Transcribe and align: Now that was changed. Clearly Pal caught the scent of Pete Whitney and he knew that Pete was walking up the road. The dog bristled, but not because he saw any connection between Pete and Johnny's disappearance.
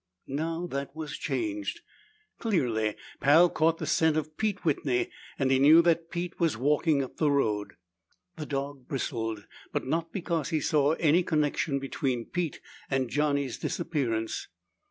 Now 0.25 0.65
that 0.65 0.95
was 0.95 1.15
changed. 1.15 1.81
Clearly 2.39 2.95
Pal 3.19 3.51
caught 3.51 3.77
the 3.77 3.85
scent 3.85 4.17
of 4.17 4.35
Pete 4.35 4.65
Whitney 4.65 5.11
and 5.37 5.51
he 5.51 5.59
knew 5.59 5.83
that 5.83 6.09
Pete 6.09 6.39
was 6.39 6.57
walking 6.57 7.03
up 7.03 7.17
the 7.17 7.29
road. 7.29 7.73
The 8.35 8.47
dog 8.47 8.87
bristled, 8.87 9.45
but 9.71 9.85
not 9.85 10.11
because 10.11 10.49
he 10.49 10.59
saw 10.59 10.93
any 10.93 11.21
connection 11.21 11.77
between 11.77 12.25
Pete 12.25 12.61
and 12.89 13.11
Johnny's 13.11 13.59
disappearance. 13.59 14.47